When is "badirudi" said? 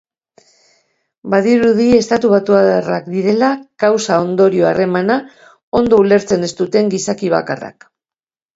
1.33-1.85